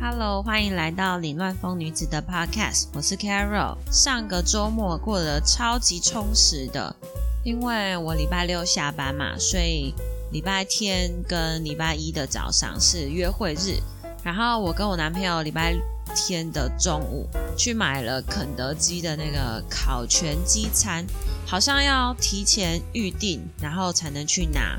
[0.00, 3.76] Hello，欢迎来到凌乱风女子的 Podcast，我是 Carol。
[3.90, 6.94] 上个周末过得超级充实的，
[7.42, 9.92] 因为我礼拜六下班嘛，所以
[10.30, 13.80] 礼拜天跟礼拜一的早上是约会日。
[14.22, 15.74] 然后我跟我男朋友礼拜
[16.14, 21.04] 天的中午去买了肯德基的那个烤全鸡餐，
[21.44, 24.78] 好像要提前预定，然后才能去拿。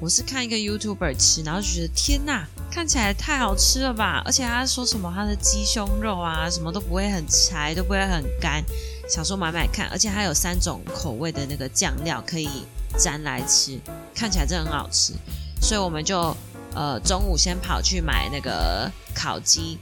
[0.00, 4.22] 我是看一个 YouTuber 吃，然后就觉得天呐，看起来太好吃了吧！
[4.24, 8.64] 而且他说什么他的鸡胸肉啊，什么都不会很柴，都不会很干，
[9.10, 9.90] 想说买买看。
[9.90, 12.48] 而且还有三种口味的那个酱料可以
[12.96, 13.78] 沾来吃，
[14.14, 15.12] 看起来真的很好吃。
[15.60, 16.34] 所以我们就
[16.74, 19.78] 呃中午先跑去买那个烤鸡，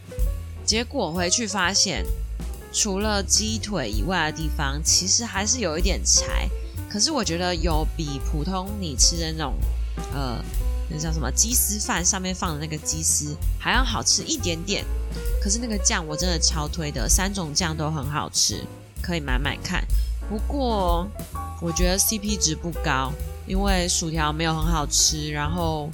[0.67, 2.05] 结果回去发现，
[2.73, 6.51] 除了鸡腿以外的地方，其实还是有一点柴。
[6.91, 9.55] 可是我觉得有比普通你吃的那种。
[10.19, 10.45] 呃，
[10.91, 14.85] 那叫什么鸡丝饭上面放的那个鸡丝还要好吃一点点，
[15.41, 18.67] 可是那个酱我真的超推的，三种酱都很好吃，
[19.01, 19.87] 可以买买看。
[20.29, 21.09] 不过
[21.63, 23.13] 我觉得 CP 值不高，
[23.47, 25.89] 因为薯条没有很好吃，然后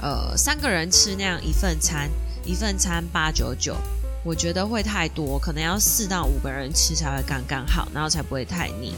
[0.00, 2.10] 呃三个人吃那样一份餐，
[2.46, 3.76] 一份餐八九九，
[4.24, 8.94] 我觉得会太多，可能要四到五个人吃才会刚刚好，然后才不会太腻。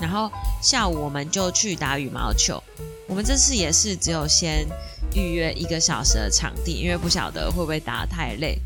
[0.00, 0.30] 然后
[0.62, 2.62] 下午我们就去打羽毛球。
[3.08, 4.66] 我们这次也是只有先
[5.14, 8.58] 预约一个小时的场地，因为不晓得会不会打太累。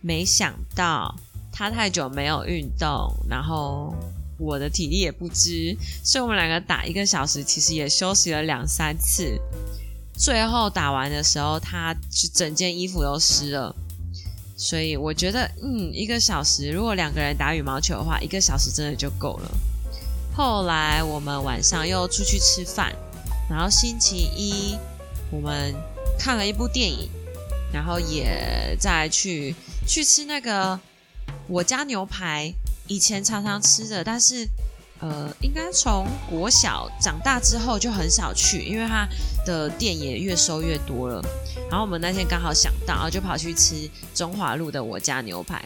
[0.00, 1.14] 没想到
[1.52, 3.94] 他太久没有运动，然后
[4.38, 9.38] 我的体力也不支，所以我们两个打一个小时，其实也休息了两三次。
[10.14, 13.74] 最后打完的时候，他就整件衣服都湿了。
[14.56, 19.50] 所以我觉得，嗯，一个小时如果两个人打羽毛球的话，一个小时真的就够了。
[20.34, 22.94] 后来我们晚上又出去吃饭。
[23.50, 24.76] 然后星期一
[25.30, 25.74] 我们
[26.18, 27.10] 看了一部电影，
[27.72, 29.54] 然后也再去
[29.86, 30.78] 去吃那个
[31.48, 32.52] 我家牛排，
[32.86, 34.48] 以前常常吃的，但是
[35.00, 39.06] 呃，应该从国小长大之后就很少去，因为它
[39.44, 41.20] 的店也越收越多了。
[41.68, 45.60] 然后我们那天刚好想到，就跑去吃中华路的我家牛排，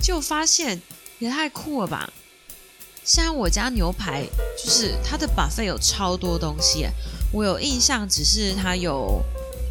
[0.00, 0.80] 就发现
[1.18, 2.10] 也太酷了吧！
[3.08, 4.22] 现在我家牛排
[4.62, 6.86] 就是它的 buffet 有超多东西。
[7.32, 9.24] 我有印象，只是它有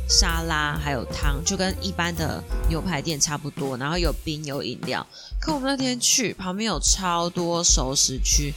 [0.09, 3.78] 沙拉，还有汤，就跟一般的牛排店差不多。
[3.78, 5.06] 然后有冰，有饮料。
[5.40, 8.56] 可我们那天去，旁边有超多熟食区，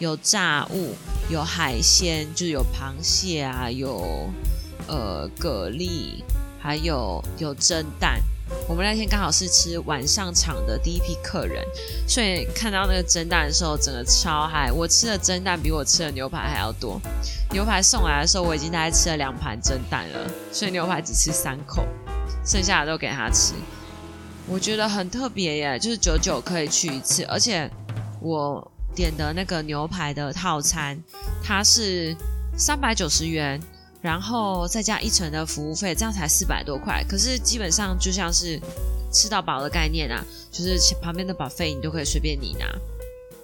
[0.00, 0.96] 有炸物，
[1.30, 4.28] 有海鲜，就是有螃蟹啊，有
[4.88, 6.20] 呃蛤蜊，
[6.58, 8.20] 还有有蒸蛋。
[8.68, 11.64] 我们那天刚好是吃晚上场的第一批客人，
[12.06, 14.70] 所以看到那个蒸蛋的时候，整个超嗨。
[14.72, 17.00] 我吃的蒸蛋比我吃的牛排还要多。
[17.50, 21.86] 牛排送来的时候，我已经大概吃了两盘蒸蛋了，所以牛排只吃三口，
[22.44, 23.54] 剩下的都给他吃。
[24.48, 27.70] 我觉得很特别耶，就是久久可以去一次，而且
[28.20, 30.96] 我点的那个牛排的套餐，
[31.42, 32.16] 它是
[32.56, 33.60] 三百九十元。
[34.06, 37.04] 然后再加一层的服务费，这样才四百多块。
[37.08, 38.56] 可是基本上就像是
[39.12, 42.66] 吃到饱的概念啊，就是旁边的 buffet 你都可以随便你拿。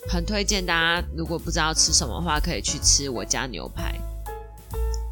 [0.08, 3.98] 很推荐大家，如果不知道吃什么的话，可以去吃我家牛排。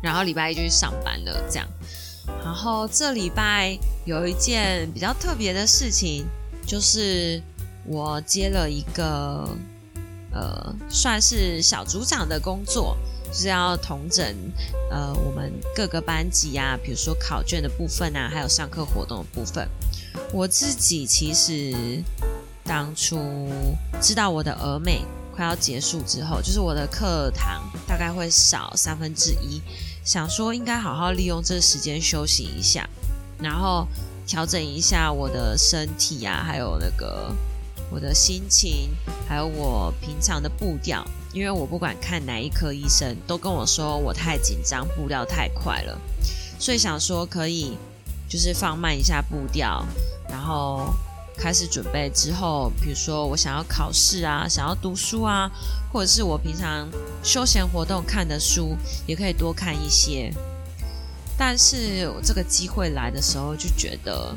[0.00, 1.66] 然后礼拜一就去上班了，这样。
[2.44, 6.24] 然后这礼拜有一件比较特别的事情，
[6.64, 7.42] 就是
[7.84, 9.48] 我接了一个
[10.32, 12.96] 呃，算是小组长的工作。
[13.30, 14.26] 就是要统整，
[14.90, 19.68] 呃，我们各个班级啊，比如说考卷的部分啊，还有上课活动的部分。
[20.32, 22.02] 我自己其实
[22.64, 23.48] 当初
[24.00, 25.02] 知道我的俄美
[25.34, 29.62] 快要结束之后，就是我的课堂大概会少三分之一，
[30.04, 32.88] 想说应该好好利用这时间休息一下，
[33.38, 33.86] 然后
[34.26, 37.32] 调整一下我的身体啊，还有那个
[37.90, 38.90] 我的心情，
[39.28, 41.04] 还有我平常的步调。
[41.32, 45.96] 因为我不管看哪一科医生，都跟我说我太紧张，步调太快了，
[46.58, 47.78] 所以想说可以
[48.28, 49.86] 就是放慢一下步调，
[50.28, 50.92] 然后
[51.36, 55.48] 开始准备之后，比如说我想要考试啊，想要读书啊，
[55.92, 56.88] 或者是我平常
[57.22, 60.32] 休闲活动看的书，也可以多看一些。
[61.38, 64.36] 但是这个机会来的时候，就觉得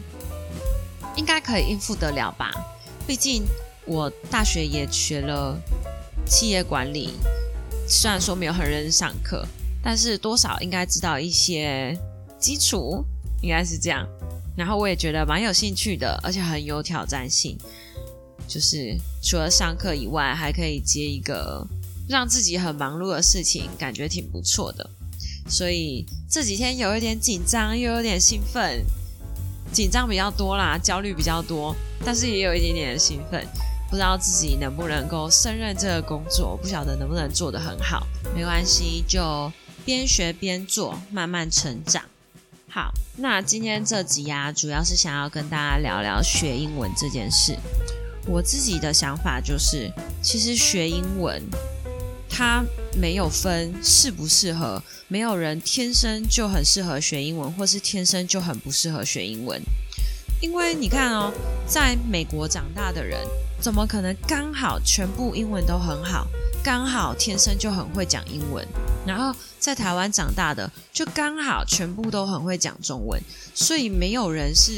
[1.16, 2.52] 应该可以应付得了吧？
[3.08, 3.44] 毕竟
[3.86, 5.60] 我大学也学了。
[6.26, 7.14] 企业管理
[7.88, 9.46] 虽然说没有很认真上课，
[9.84, 11.98] 但是多少应该知道一些
[12.40, 13.04] 基础，
[13.42, 14.08] 应该是这样。
[14.56, 17.58] 然后我也觉得蛮有兴趣的，而且很有挑战性。
[18.48, 21.66] 就是除了上课以外，还可以接一个
[22.08, 24.90] 让自己很忙碌的事情，感觉挺不错的。
[25.48, 28.86] 所以这几天有一点紧张，又有点兴奋。
[29.72, 33.44] 紧张比较多啦，焦虑比较多，但是也有一点点的兴奋，
[33.94, 39.54] 不知道自己能不能够胜任这个工作，不晓得能不能做得很好，没关系，就
[39.86, 42.02] 边学边做，慢慢成长。
[42.68, 47.56] 好，那今天这集啊，主要是想要跟大家聊聊学英文这件事。
[48.26, 49.92] 我自己的想法就是，
[50.24, 51.40] 其实学英文
[52.28, 59.62] 它没有分适不适合，没有人天生就很适合学英文，或是天生就很不适合学英文。
[60.42, 61.32] 因为你看哦，
[61.68, 63.20] 在美国长大的人，
[63.64, 66.28] 怎么可能刚好全部英文都很好，
[66.62, 68.68] 刚好天生就很会讲英文？
[69.08, 73.18] 然后在台湾长大的，就刚好全部都很会讲中文，
[73.54, 74.74] 所以没有人是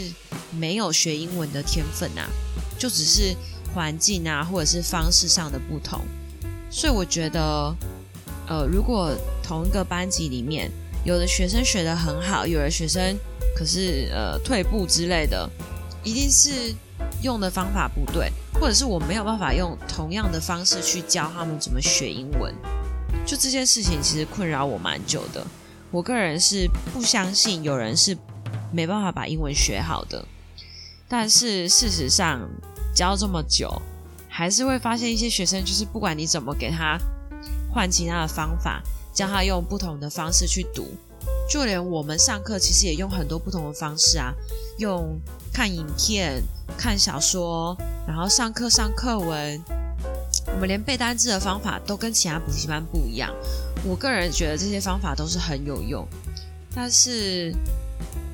[0.52, 2.30] 没有学英文的天分啊。
[2.78, 3.36] 就只是
[3.74, 6.02] 环境啊，或者是方式上的不同，
[6.70, 7.76] 所以我觉得，
[8.48, 9.12] 呃，如果
[9.42, 10.70] 同一个班级里面，
[11.04, 13.18] 有的学生学得很好，有的学生
[13.58, 15.50] 可是呃退步之类的，
[16.04, 16.72] 一定是
[17.24, 22.54] 用的方法不对，或者是我没有办法用同样的方式去教他们怎么学英文。
[23.26, 25.46] 就这件事情其实困扰我蛮久的。
[25.92, 28.18] 我个人是不相信有人是
[28.72, 30.26] 没办法把英文学好的。
[31.08, 32.42] 但是事实上，
[32.94, 33.82] 教这么久，
[34.28, 36.98] 还是会发现一些学生，就是不管你怎么给他
[37.72, 38.82] 换其他的方法，
[39.14, 40.88] 教他用不同的方式去读，
[41.50, 44.34] 就连我们上课其实也用很多不同的方式啊，
[44.80, 45.20] 用
[45.56, 46.44] 看影片、
[46.78, 49.64] 看小说，然后上课上课文，
[50.48, 53.34] 我们连背单词的方法都跟其他补习班不一样。
[53.86, 56.06] 我个人觉得这些方法都是很有用，
[56.76, 57.56] 但是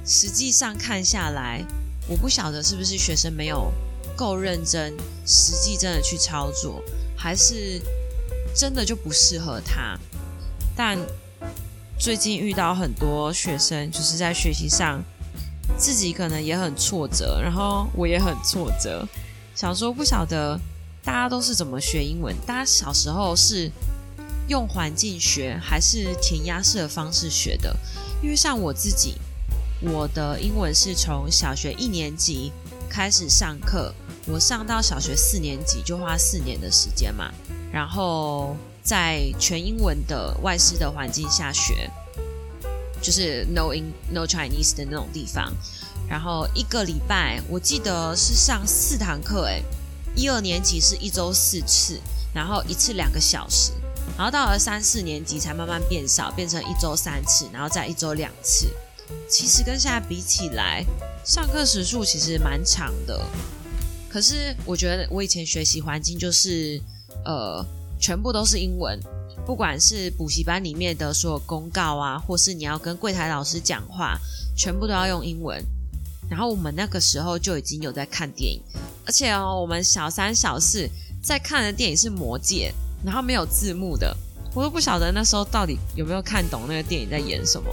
[0.03, 1.63] 实际上看下来。
[2.07, 3.71] 我不晓得是不是学生没有
[4.17, 4.91] 够认真，
[5.23, 6.83] 实际真的去操作，
[7.15, 7.79] 还是
[8.55, 9.95] 真的就不适合他。
[10.75, 10.97] 但
[11.99, 15.03] 最近遇到很多学生，就是在学习上
[15.81, 19.03] 自己可能也很挫折，然后我也很挫折。
[19.55, 20.59] 想说不晓得
[21.03, 22.35] 大家都是怎么学英文？
[22.45, 23.71] 大家小时候是
[24.47, 27.75] 用环境学，还是填鸭式的方式学的？
[28.21, 29.15] 因为像我自己。
[29.83, 32.51] 我的英文是从小学一年级
[32.87, 33.91] 开始上课，
[34.27, 37.31] 我上到小学四年级就花四年的时间嘛，
[37.73, 41.89] 然后在全英文的外师的环境下学，
[43.01, 45.51] 就是 no in no Chinese 的那种地方，
[46.07, 49.63] 然后一个礼拜我记得是上四堂课，诶，
[50.15, 51.99] 一二年级是一周四次，
[52.33, 53.71] 然后一次两个小时，
[54.17, 58.67] 然后到了三四年级才慢慢变少，变成一周三次，然后再一周两次。
[59.27, 60.85] 其实跟现在比起来，
[61.25, 63.19] 上课时数其实蛮长的。
[64.09, 66.81] 可是我觉得我以前学习环境就是，
[67.25, 67.65] 呃，
[67.99, 68.99] 全部都是英文，
[69.51, 74.17] 不管是补习班里面的所有公告啊，或是你要跟柜台老师讲话，
[74.55, 75.61] 全部都要用英文。
[76.29, 78.61] 然后我们那个时候就已经有在看电影，
[79.05, 80.89] 而且哦，我们小三小四
[81.21, 82.73] 在看的电影是《魔戒》，
[83.05, 84.15] 然后没有字幕的，
[84.53, 87.69] 我都不晓得那时候到底有没有看懂那个电影在演什么。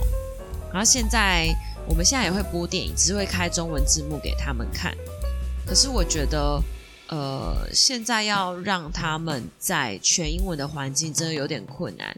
[0.72, 1.46] 然后现在
[1.88, 4.92] 我们现在也会播电影，只是会开中文字幕给他们看。
[5.64, 6.60] 可是我觉得，
[7.08, 12.14] 呃，现在要让他们在全英文的环境真的有点困难。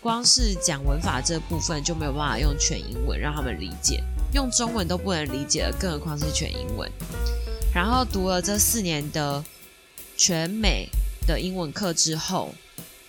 [0.00, 4.02] 光是讲文法这部分就没有办法用全英文让他们理解，
[4.32, 6.90] 用中文都不能理解了，更何况是全英文。
[7.74, 9.42] 然后读了这四年的
[10.16, 10.88] 全美
[11.26, 12.54] 的英文课之后，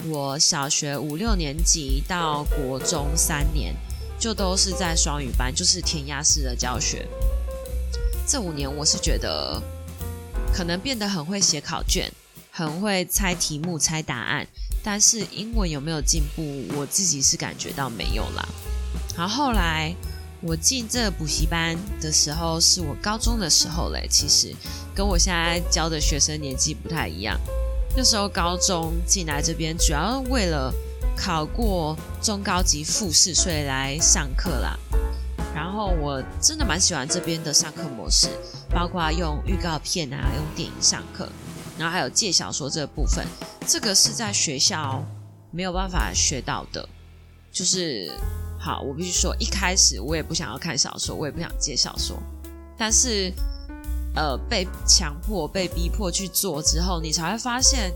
[0.07, 3.75] 我小学五六年级到国中三年。
[4.17, 7.05] 就都是在双语班，就是填鸭式的教学。
[8.25, 9.61] 这五年，我是觉得
[10.53, 12.11] 可能变得很会写考卷，
[12.51, 14.47] 很会猜题目、猜答案，
[14.83, 18.47] 但是英文有没有进步，我自己是感觉到没有啦。
[19.15, 19.93] 好后来
[20.41, 24.53] 我进这个补习班的时候，是我高中的时候嘞，其实
[24.93, 27.39] 跟我现在教的学生年纪不太一样。
[27.97, 30.73] 那时候高中进来这边，主要为了。
[31.17, 34.77] 考过中高级复试，所以来上课啦。
[35.75, 38.29] 然后我真的蛮喜欢这边的上课模式，
[38.69, 41.27] 包括用预告片啊，用电影上课，
[41.77, 43.27] 然后还有借小说这个部分，
[43.67, 45.03] 这个是在学校
[45.51, 46.87] 没有办法学到的。
[47.51, 48.09] 就是
[48.57, 52.17] 好，我必须说，一开始我也不想要看小说，我也不想借小说，
[52.77, 53.29] 但是
[54.15, 57.91] 呃，被强迫、被逼迫去做之后，你才会发现。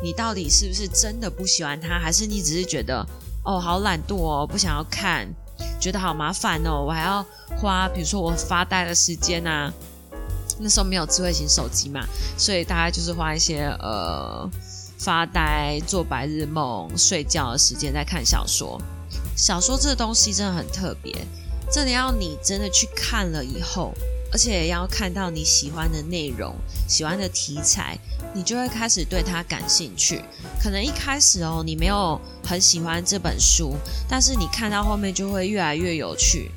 [0.00, 3.04] 你到底是不是真的不喜欢他，还是你只是觉得
[3.44, 5.26] 哦好懒惰哦，不想要看，
[5.80, 7.24] 觉得好麻烦哦，我还要
[7.60, 9.72] 花，比如说我发呆的时间啊。
[10.60, 12.04] 那时候没有智慧型手机嘛，
[12.36, 14.50] 所以大概就是花一些呃
[14.98, 18.76] 发呆、做白日梦、睡觉的时间在看小说。
[19.36, 21.14] 小说这个东西真的很特别，
[21.70, 23.94] 真的要你真的去看了以后，
[24.30, 26.54] 而且要看到你喜欢的内容、
[26.86, 27.98] 喜欢的题材，
[28.34, 30.22] 你就会开始对它感兴趣。
[30.60, 33.74] 可能一开始哦，你没有很喜欢这本书，
[34.08, 36.50] 但是你看到后面就会越来越有趣。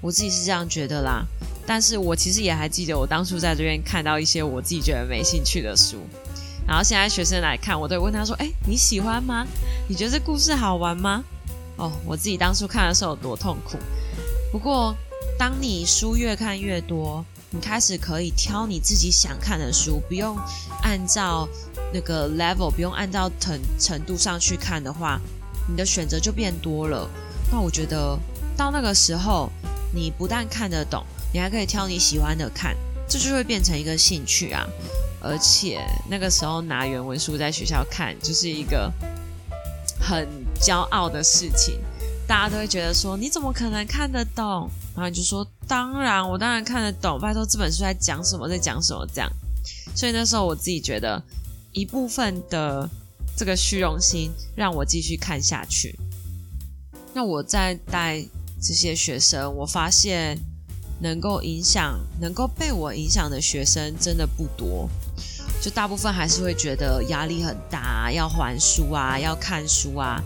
[0.00, 1.24] 我自己是这样觉得啦。
[1.66, 5.96] 但是我其实也还记得，我当初在这边看到一些我自己觉得没兴趣的书，
[6.64, 9.44] 然后现在学生来看，我都问他说：“哎，你喜欢吗？
[9.88, 11.24] 你觉得这故事好玩吗？”
[11.74, 13.76] 哦，我自己当初看的时候有多痛苦。
[14.52, 14.96] 不过，
[15.38, 20.36] 当你书越看越多，你开始可以挑你自己想看的书，不用
[20.82, 21.48] 按照
[21.92, 25.20] 那个 level，不用按照程程度上去看的话，
[25.68, 27.08] 你的选择就变多了。
[27.52, 28.18] 那我觉得
[28.56, 29.50] 到那个时候，
[29.94, 31.04] 你不但看得懂。
[31.32, 32.74] 你还可以挑你喜欢的看，
[33.06, 34.66] 这就会变成一个兴趣啊！
[35.20, 38.90] 而且那个时候拿原文书在学校看，就是一个
[40.00, 40.26] 很
[40.58, 41.78] 骄傲的事情。
[42.26, 47.20] 大家都会觉得说：“你怎么可能看得懂？”然后就说：“当然，我当然看得懂。
[47.20, 49.30] 拜托，这本书在讲什么，在讲什么？”这样。
[49.94, 51.22] 所以那时候我自己觉得，
[51.72, 52.88] 一部分的
[53.36, 55.96] 这个虚荣心让我继续看下去。
[57.14, 58.24] 那我在带
[58.60, 60.38] 这些学生，我发现。
[60.98, 64.88] 能够影响、能够被我影响的学生真的不多，
[65.60, 70.18] 就大部分还是会觉得压力很大，要还书啊，要看书啊，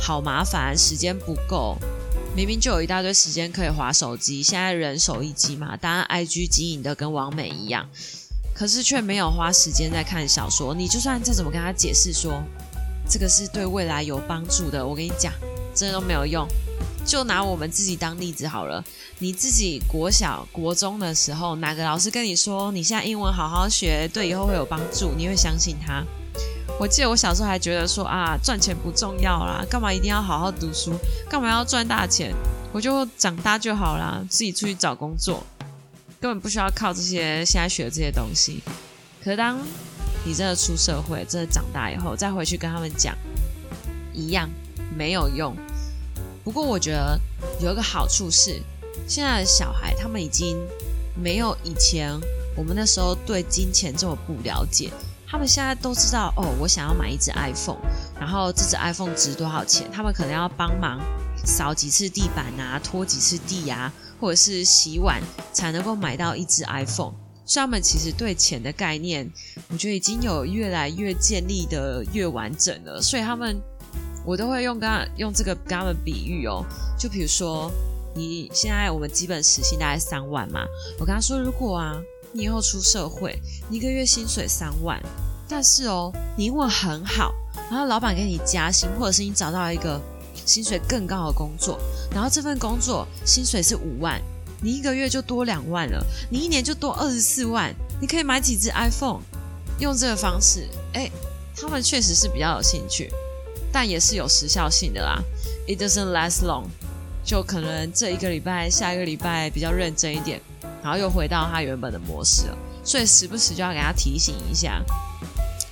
[0.00, 1.76] 好麻烦，时间不够。
[2.36, 7.88] 明明就有一大堆时间可以划手机，现在人手一机嘛，当然 IG 经营的跟王美一样，
[8.52, 10.74] 可是却没有花时间在看小说。
[10.74, 12.42] 你就算再怎么跟他解释说
[13.08, 15.32] 这个是对未来有帮助的，我跟你讲，
[15.76, 16.44] 真的都没有用。
[17.06, 18.84] 就拿我们自己当例子好了。
[19.20, 26.02] 你自己国小、国中的时候，哪个老师跟你说你现在英文好好学，对以后会有帮助，你会相信他？
[26.78, 30.92] 我记得我小时候还觉得说啊，赚钱不重要啦，干嘛一定要好好读书？
[31.30, 32.34] 干嘛要赚大钱？
[32.72, 35.44] 我就长大就好啦，自己出去找工作，
[36.20, 38.60] 根本不需要靠这些现在学的这些东西。
[39.22, 39.56] 可是当
[40.24, 43.16] 你真的出社会，真的长大以后，再回去跟他们讲，
[44.12, 44.50] 一样
[44.96, 45.56] 没有用。
[46.42, 47.18] 不过我觉得
[47.60, 48.60] 有一个好处是，
[49.06, 50.58] 现在的小孩他们已经
[51.14, 52.12] 没有以前
[52.56, 54.90] 我们那时候对金钱这么不了解。
[55.34, 57.80] 他们现在都知道哦，我想要买一只 iPhone，
[58.20, 59.90] 然后这只 iPhone 值多少钱？
[59.92, 61.00] 他们可能要帮忙
[61.44, 65.20] 扫几次地板啊，拖几次地啊，或者是洗碗
[65.52, 67.14] 才能够买到一只 iPhone。
[67.44, 69.28] 所以他们其实对钱的概念，
[69.70, 73.02] 我觉得已经有越来越建立的越完整了。
[73.02, 73.60] 所以他们。
[74.26, 76.64] 我都会用刚用这个跟他们比喻哦，
[76.98, 77.70] 就比如说
[78.14, 80.64] 你现在我们基本时薪大概三万嘛，
[80.98, 82.00] 我跟他说，如果啊
[82.36, 83.38] 你以后出社会，
[83.70, 85.00] 一个月薪水三万，
[85.48, 87.32] 但是哦你英文很好，
[87.70, 90.00] 然后老板给你加薪，或者是你找到一个
[90.44, 91.78] 薪水更高的工作，
[92.10, 94.20] 然后这份工作薪水是五万，
[94.60, 99.20] 你一个月就多两万了，你一年就多二十四万，你可以买几只 iPhone，
[99.78, 101.08] 用这个方式，哎，
[101.56, 103.12] 他们确实是比较有兴趣。
[103.72, 105.22] 但也是有时效性的啦
[105.68, 106.64] ，It doesn't last long，
[107.24, 110.40] 就可能这一个礼拜、下一个礼拜比较认真一点，
[110.84, 112.58] 然后又回到他原本的模式了。
[112.84, 114.84] 所以时不时就要给他提醒一下，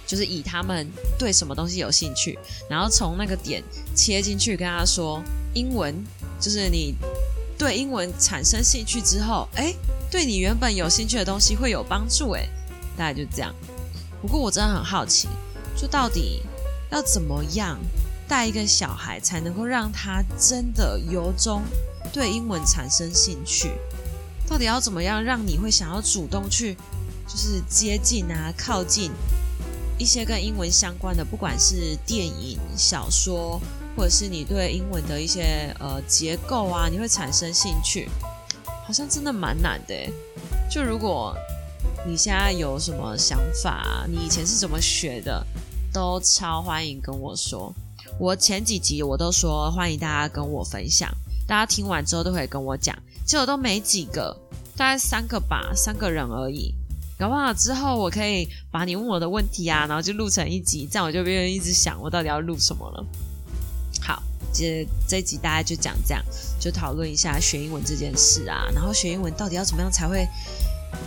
[0.06, 2.38] 就是以他们对什么东西有兴趣，
[2.68, 3.62] 然后从那个点
[3.94, 5.94] 切进去跟他说，英文
[6.40, 6.94] 就是你
[7.58, 9.74] 对英文产生兴趣之后，哎，
[10.10, 12.48] 对你原本有兴趣的东西会有帮助，哎，
[12.96, 13.54] 大概就这样。
[14.22, 15.28] 不过我真的很好奇，
[15.76, 16.42] 就到底。
[16.92, 17.78] 要怎么样
[18.28, 21.62] 带一个小孩才能够让他真的由衷
[22.12, 23.70] 对英文产生兴趣？
[24.48, 26.74] 到底要怎么样让你会想要主动去，
[27.26, 29.10] 就是接近啊、靠近
[29.98, 33.60] 一些跟英文相关的，不管是电影、小说，
[33.96, 38.08] 或者是你对英文的一些呃结构啊，你会产生兴趣？
[38.84, 39.94] 好像真的蛮难的。
[40.70, 41.34] 就如果
[42.06, 45.46] 你现在有什么想法，你以前是怎么学的？
[45.92, 47.72] 都超欢迎跟我说，
[48.18, 51.08] 我前几集我都说欢迎大家跟我分享，
[51.46, 54.36] 大家听完之后都可以跟我讲，结果都没几个，
[54.76, 56.74] 大概三个吧，三个人而已。
[57.18, 63.06] 搞不好之后我可以把你问我的问题啊，然后就录成一集，这样我就不用一直想我到底要录什么了。
[64.00, 64.20] 好，
[64.52, 66.24] 这这集大家就讲这样，
[66.58, 70.26] 就讨论一下学英文这件事啊，然后学英文到底要怎么样才会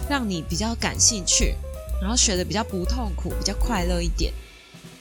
[0.09, 1.53] 让你比较感兴趣，
[1.99, 4.33] 然后学的比较不痛苦，比较快乐一点。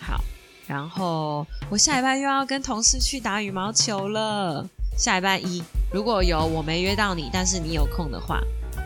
[0.00, 0.20] 好
[0.66, 4.68] 然后我下礼拜又要跟同事去打羽毛球了。
[4.96, 5.62] 下礼拜一
[5.92, 8.40] 如果有我没约到你，但是你有空的话，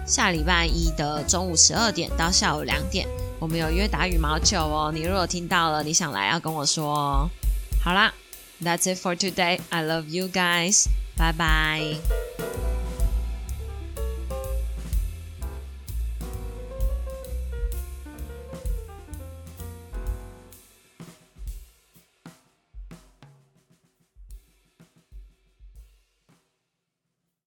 [0.07, 4.93] 下礼拜一的中午十二点到下午两点，我们有约打羽毛球哦。
[4.95, 7.31] 你如果听到了，你想来要跟我说哦。
[7.83, 8.12] 好啦
[8.62, 9.61] ，That's it for today.
[9.71, 10.87] I love you guys.
[11.17, 12.48] Bye bye.